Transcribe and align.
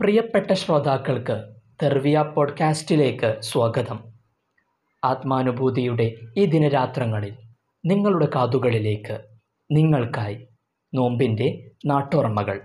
പ്രിയപ്പെട്ട 0.00 0.52
ശ്രോതാക്കൾക്ക് 0.52 1.54
തെർവിയ 1.82 2.22
പോഡ്കാസ്റ്റിലേക്ക് 2.22 3.40
സ്വാഗതം. 3.40 4.04
ആത്മാനുഭൂതിയുടെ 5.04 6.14
ഈ 6.36 6.44
ദിനരാത്രങ്ങളിൽ 6.44 7.36
നിങ്ങളുടെ 7.86 8.28
കാതുകളിലേക്ക് 8.34 9.24
നിങ്ങൾക്കായി 9.70 10.48
നോമ്പിന്റെ 10.94 11.70
നാട്ടോർമ്മകൾ 11.86 12.60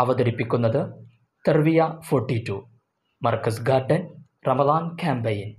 അവതരിപ്പിക്കുന്നത് 0.00 1.08
തെർവിയ 1.48 1.98
forty 2.02 2.44
two 2.48 2.68
Markaz 3.22 3.62
garden 3.62 4.14
Ramadan 4.48 4.96
campaign. 4.96 5.54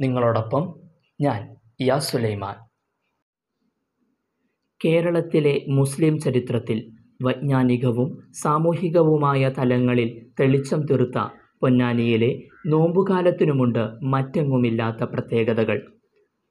നിങ്ങളോടൊപ്പം 0.00 0.80
ഞാൻ 1.20 1.56
യാ 1.80 1.98
സുലൈമാൻ. 1.98 2.56
കേരളത്തിലെ 4.84 5.66
മുസ്ലിം 5.68 6.18
ചരിത്രത്തിൽ 6.18 6.97
വൈജ്ഞാനികവും 7.22 8.18
സാമൂഹികവുമായ 8.32 9.50
തലങ്ങളിൽ 9.58 10.26
തെളിച്ചം 10.40 10.80
തീർത്ത 10.80 11.18
പൊന്നാനിയിലെ 11.62 12.42
നോമ്പുകാലത്തിനുമുണ്ട് 12.66 13.88
മറ്റെങ്ങുമില്ലാത്ത 14.02 15.04
പ്രത്യേകതകൾ. 15.04 15.82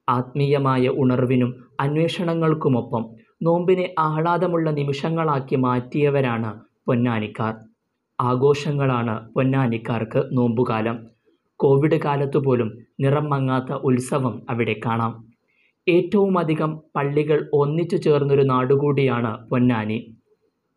ആത്മീയമായ 0.08 0.88
ഉണർവിനും 0.88 1.50
അന്വേഷണങ്ങൾക്കുമൊപ്പം 1.80 3.02
നോമ്പിനെ 3.42 3.94
ആഹ്ലാദമുള്ള 3.98 4.70
നിമിഷങ്ങളാക്കി 4.70 5.56
മാറ്റിയവരാണ് 5.56 6.60
പൊന്നാനിക്കാർ. 6.86 7.54
ആഘോഷങ്ങളാണ് 8.20 9.32
പൊന്നാനിക്കാർക്ക് 9.34 10.22
നോമ്പുകാലം. 10.32 11.06
കോവിഡ് 11.56 12.00
കാലത്തുപോലും 12.04 12.78
നിറം 13.00 13.30
മങ്ങാത്ത 13.30 13.72
ഉത്സവം 13.72 14.42
അവിടെ 14.50 14.80
കാണാം. 14.86 15.12
ഏറ്റവുമധികം 15.88 16.82
പള്ളികൾ 16.96 17.50
ഒന്നിച്ചു 17.52 17.96
ചേർന്നൊരു 17.96 18.42
നാടുകൂടിയാണ് 18.42 19.48
പൊന്നാനി. 19.48 20.17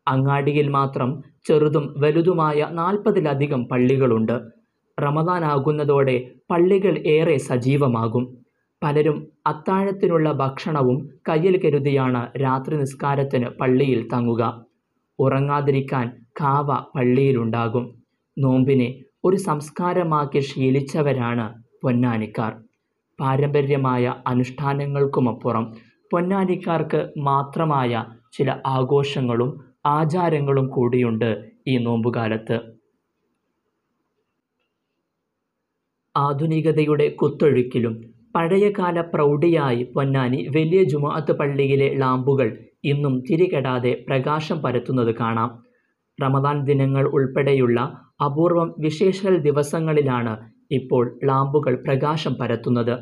അങ്ങാടിയിൽ 0.08 0.68
മാത്രം 0.68 1.24
ചെറുതും 1.46 1.96
വലുതുമായ 1.98 2.68
നാൽപ്പതിലധികം 2.72 3.66
പള്ളികളുണ്ട്. 3.66 4.40
റമദാൻ 5.04 5.46
ആകുന്നതോടെ 5.46 6.32
പള്ളികൾ 6.52 6.98
ഏറെ 6.98 7.38
സജീവമാകും. 7.38 8.38
പലരും 8.84 9.28
അത്താഴത്തിനുള്ള 9.48 10.32
ഭക്ഷണവും 10.32 11.10
കയ്യിൽ 11.30 11.62
കരുതിയാണ് 11.66 12.42
രാത്രി 12.42 12.78
നിസ്കാരത്തിന് 12.78 13.46
പള്ളിയിൽ 13.46 14.08
തങ്ങുക. 14.14 14.66
ഉറങ്ങാതിരിക്കാൻ 15.20 16.12
കാവ 16.42 16.74
പള്ളിയിലുണ്ടാകും. 16.74 17.96
നോമ്പിനെ 18.38 19.04
ഒരു 19.26 19.36
സംസ്കാരമാക്കി 19.36 20.40
ശീലിച്ചവരാണ് 20.40 21.64
പൊന്നാനിക്കാർ. 21.84 22.54
പാരമ്പര്യമായ 23.20 24.14
അനുഷ്ഠാനങ്ങൾക്കുമപ്പുറം 24.28 25.74
പൊന്നാനിക്കാർക്ക് 26.12 27.10
മാത്രമായ 27.18 28.06
ചില 28.34 28.56
ആഘോഷങ്ങളും 28.68 29.71
ആചാരങ്ങളും 29.86 30.68
കൂടിയുണ്ട് 30.68 31.30
ഈ 31.68 31.78
നോമ്പുകാലത്ത്. 31.78 32.58
ആധുനികതയുടെ 36.16 37.08
കുത്തൊഴുക്കിലും 37.10 37.94
പഴയകാല 38.36 39.02
പ്രൗഢിയായി 39.02 39.84
പൊന്നാനി 39.96 40.48
വലിയ 40.56 40.84
ജുമാഅത്ത് 40.84 41.32
പള്ളിയിലെ 41.32 41.96
ലാമ്പുകൾ 41.96 42.50
ഇന്നും 42.84 43.20
തിരികെടാതെ 43.20 44.06
പ്രകാശം 44.08 44.62
പരത്തുന്നത് 44.62 45.16
കാണാം. 45.16 45.50
റമദാൻ 46.20 46.66
ദിനങ്ങൾ 46.66 47.06
ഉൾപ്പെടെയുള്ള 47.08 47.80
അപൂർവം 48.26 48.76
വിശേഷൽ 48.80 49.38
ദിവസങ്ങളിലാണ് 49.38 50.34
ഇപ്പോൾ 50.72 51.20
ലാമ്പുകൾ 51.26 51.76
പ്രകാശം 51.86 52.34
പരത്തുന്നത്. 52.34 52.96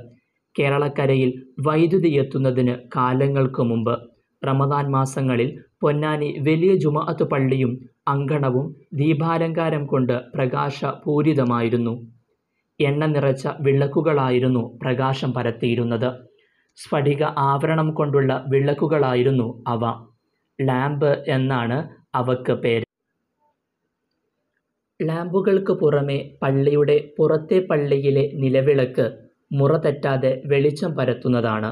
കേരളക്കരയിൽ 0.56 1.32
വൈദ്യുതി 1.68 2.10
എത്തുന്നതിന് 2.10 2.76
കാലങ്ങൾക്ക് 2.96 3.62
മുമ്പ് 3.62 3.96
റമദാൻ 4.44 4.86
മാസങ്ങളിൽ 4.92 5.50
പൊന്നാനി 5.82 6.36
വലിയ 6.40 6.76
ജുമാഅത്ത് 6.76 7.24
പള്ളിയും 7.24 7.72
അങ്കണവും 8.08 8.76
ദീപാലങ്കാരം 8.94 9.86
കൊണ്ട് 9.86 10.16
പ്രകാശപൂരിതമായിരുന്നു. 10.36 11.94
എണ്ണ 12.80 13.06
നിറച്ച 13.06 13.48
വിളക്കുകളായിരുന്നു 13.60 14.80
പ്രകാശം 14.82 15.34
പരത്തിയിരുന്നത്. 15.34 16.10
സ്ഫടിക 16.78 17.24
ആവരണം 17.50 17.94
കൊണ്ടുള്ള 17.94 18.46
വിളക്കുകളായിരുന്നു 18.48 19.64
അവ. 19.68 19.84
ലാമ്പ് 20.60 21.12
എന്നാണ് 21.28 21.80
അവക്ക് 22.16 22.54
പേര്. 22.54 22.86
ലാമ്പുകൾക്ക് 25.00 25.72
പുറമെ 25.72 26.38
പള്ളിയുടെ 26.42 27.14
പുറത്തെ 27.18 27.60
പള്ളിയിലെ 27.70 28.24
നിലവിളക്ക് 28.34 29.06
മുറ 29.52 29.78
തെറ്റാതെ 29.78 30.42
വെളിച്ചം 30.46 30.92
പരത്തുന്നതാണ്. 30.96 31.70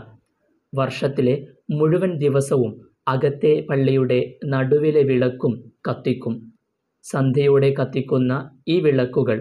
വർഷത്തിലെ 0.73 1.35
മുഴുവൻ 1.69 2.11
ദിവസവും 2.17 2.73
അകത്തെ 3.07 3.65
പള്ളിയുടെ 3.69 4.17
നടുവിലെ 4.45 5.01
വിളക്കും 5.03 5.53
കത്തിക്കും. 5.89 6.33
സന്ധ്യയോടെ 7.05 7.73
കത്തിക്കുന്ന 7.79 8.33
ഈ 8.67 8.79
വിളക്കുകൾ 8.79 9.37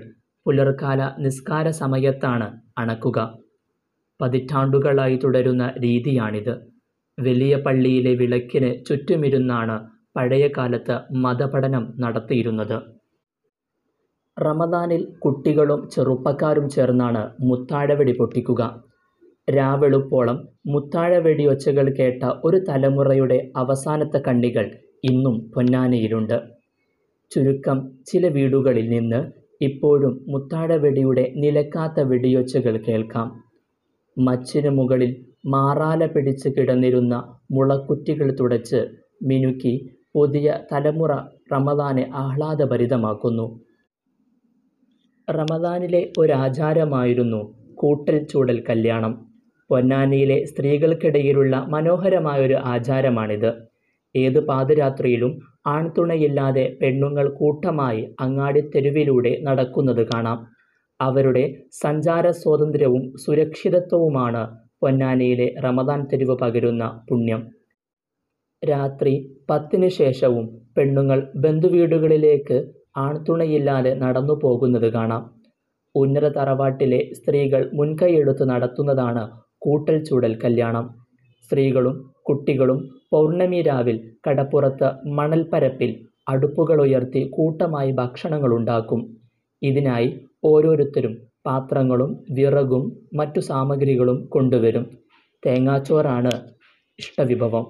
പുലർക്കാല 0.46 1.00
നിസ്കാര 1.18 1.70
സമയത്താണ് 1.70 2.48
അണക്കുക. 2.78 3.18
പതിറ്റാണ്ടുകളായി 4.20 5.16
തുടരുന്ന 5.16 5.74
രീതിയാണിത്. 5.78 6.54
വലിയ 7.18 7.56
പള്ളിയിലെ 7.56 8.14
വിളക്കിന് 8.14 8.84
ചുറ്റുമിരുന്നാണ് 8.86 9.76
പഴയ 10.16 10.48
കാലത്ത് 10.56 10.96
മതപഠനം 11.24 11.94
നടത്തിയിരുന്നത്. 11.98 12.78
റമദാനിൽ 14.36 15.02
കുട്ടികളും 15.18 15.88
ചെറുപ്പക്കാരും 15.88 16.68
ചേർന്നാണ് 16.68 17.22
മുത്താഴവെടി 17.40 18.12
പൊട്ടിക്കുക. 18.12 18.62
രാവെളുപ്പോളം 19.54 20.48
മുത്താഴ 20.66 21.18
വെടിയൊച്ചകൾ 21.18 21.94
കേട്ട 21.98 22.22
ഒരു 22.44 22.64
തലമുറയുടെ 22.68 23.52
അവസാനത്തെ 23.56 24.18
കണ്ണികൾ 24.18 24.70
ഇന്നും 25.04 25.52
പൊന്നാനിയിലുണ്ട്. 25.54 26.42
ചുരുക്കം 27.30 27.90
ചില 28.06 28.28
വീടുകളിൽ 28.28 28.88
നിന്ന് 28.88 29.32
ഇപ്പോഴും 29.64 30.24
മുത്താഴവെടിയുടെ 30.28 31.32
നിലക്കാത്ത 31.36 32.00
വെടിയൊച്ചകൾ 32.00 32.76
കേൾക്കാം. 32.76 33.42
മച്ചിനു 34.18 34.70
മുകളിൽ 34.70 35.26
മാറാല 35.46 36.06
പിടിച്ച് 36.06 36.48
കിടന്നിരുന്ന 36.48 37.38
മുളക്കുറ്റികൾ 37.50 38.36
തുടച്ച് 38.40 38.86
മിനുക്കി 39.22 39.90
പുതിയ 40.14 40.60
തലമുറ 40.72 41.12
റമദാനെ 41.52 42.10
ആഹ്ലാദഭരിതമാക്കുന്നു. 42.14 43.60
റമദാനിലെ 45.30 46.12
ഒരാചാരമായിരുന്നു 46.18 47.54
കൂട്ടൽ 47.74 48.24
ചൂടൽ 48.24 48.64
കല്യാണം. 48.70 49.25
പൊന്നാനിയിലെ 49.70 50.38
സ്ത്രീകൾക്കിടയിലുള്ള 50.50 51.56
മനോഹരമായൊരു 51.74 52.56
ആചാരമാണിത്. 52.74 53.50
ഏത് 54.14 54.38
പാതിരാത്രിയിലും 54.48 55.32
ആൺതുണയില്ലാതെ 55.66 56.64
പെണ്ണുങ്ങൾ 56.80 57.26
കൂട്ടമായി 57.40 58.02
അങ്ങാടിത്തെരുവിലൂടെ 58.20 59.32
നടക്കുന്നത് 59.42 60.02
കാണാം. 60.12 60.38
അവരുടെ 61.00 61.44
സഞ്ചാര 61.82 62.26
സ്വാതന്ത്ര്യവും 62.42 63.02
സുരക്ഷിതത്വവുമാണ് 63.24 64.42
പൊന്നാനിയിലെ 64.82 65.48
റമദാൻ 65.64 66.00
തെരുവ് 66.10 66.36
പകരുന്ന 66.42 66.84
പുണ്യം. 67.08 67.42
രാത്രി 68.62 69.12
പത്തിന് 69.50 69.88
ശേഷവും 70.00 70.46
പെണ്ണുങ്ങൾ 70.76 71.18
ബന്ധുവീടുകളിലേക്ക് 71.36 72.56
ആൺതുണയില്ലാതെ 72.96 73.94
നടന്നു 73.94 74.34
പോകുന്നത് 74.42 74.88
കാണാം. 74.92 75.22
ഉന്നത 75.94 76.26
തറവാട്ടിലെ 76.38 77.00
സ്ത്രീകൾ 77.18 77.62
മുൻകൈയെടുത്ത് 77.72 78.44
നടത്തുന്നതാണ് 78.50 79.24
കൂട്ടൽ 79.66 79.96
ചൂടൽ 80.04 80.34
കല്യാണം. 80.44 80.86
സ്ത്രീകളും 81.44 81.96
കുട്ടികളും 82.28 82.78
പൗർണമി 83.10 83.60
രാവിൽ 83.62 83.96
കടപ്പുറത്ത് 84.28 84.88
മണൽപ്പരപ്പിൽ 85.18 85.90
അടുപ്പുകളുയർത്തി 86.28 87.20
കൂട്ടമായി 87.36 87.92
ഭക്ഷണങ്ങൾ 87.92 88.52
ഉണ്ടാക്കും 88.54 89.00
ഇതിനായി 89.62 90.08
ഓരോരുത്തരും 90.44 91.14
പാത്രങ്ങളും 91.46 92.10
വിറകും 92.30 92.82
മറ്റു 93.14 93.40
സാമഗ്രികളും 93.40 94.28
കൊണ്ടുവരും. 94.34 94.84
തേങ്ങാച്ചോറാണ് 95.42 96.32
ഇഷ്ടവിഭവം. 96.98 97.64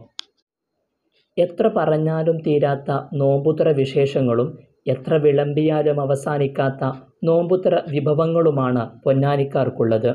എത്ര 1.36 1.66
പറഞ്ഞാലും 1.76 2.36
തീരാത്ത 2.46 2.90
നോമ്പുത്ര 3.12 3.68
വിശേഷങ്ങളും 3.70 4.48
എത്ര 4.86 5.14
വിളമ്പിയാലും 5.14 6.00
അവസാനിക്കാത്ത 6.00 6.82
നോമ്പുത്ര 7.24 7.82
വിഭവങ്ങളുമാണ് 7.90 8.82
പൊന്നാനിക്കാർക്കുള്ളത്. 9.04 10.10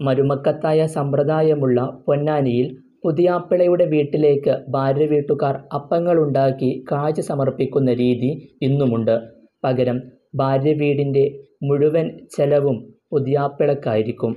മരുമക്കത്തായ 0.00 0.86
സമ്പ്രദായമുള്ള 0.86 1.80
പൊന്നാനിയിൽ 2.06 2.66
പുതിയാപ്പിളയുടെ 3.04 3.84
വീട്ടിലേക്ക് 3.84 4.64
ഭാര്യ 4.68 5.06
വീട്ടുകാർ 5.06 5.60
അപ്പങ്ങളുണ്ടാക്കി 5.72 6.84
കാഴ്ച 6.92 7.20
സമർപ്പിക്കുന്ന 7.20 7.92
രീതി 7.92 8.30
ഇന്നുമുണ്ട്. 8.62 9.16
പകരം 9.64 9.98
ഭാര്യ 10.36 10.72
വീടിന്റെ 10.72 11.24
മുഴുവൻ 11.62 12.06
ചെലവും 12.36 12.76
പുതിയാപ്പിളക്കായിരിക്കും. 13.12 14.32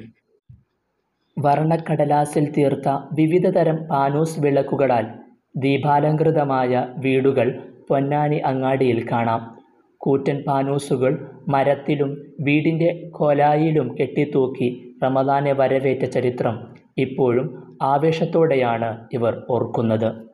വർണക്കടലാസിൽ 1.37 2.45
തീർത്ത 2.57 2.89
വിവിധതരം 3.11 3.77
പാനൂസ് 3.89 4.39
വിളക്കുകളാൽ 4.39 5.05
ദീപാലങ്കൃതമായ 5.55 6.71
വീടുകൾ 6.97 7.47
പൊന്നാനി 7.89 8.37
അങ്ങാടിയിൽ 8.37 8.99
കാണാം. 9.11 9.41
കൂറ്റൻ 10.01 10.43
പാനൂസുകൾ 10.47 11.13
മരത്തിലും 11.47 12.11
വീടിന്റെ 12.39 12.89
കൊലായിലും 13.11 13.87
കെട്ടിത്തൂക്കി 13.99 14.67
റമദാനെ 15.03 15.51
വരവേറ്റ 15.53 16.03
ചരിത്രം 16.05 16.55
ഇപ്പോഴും 16.97 17.47
ആവേശത്തോടെയാണ് 17.81 18.89
ഇവർ 19.13 19.33
ഓർക്കുന്നത്. 19.49 20.28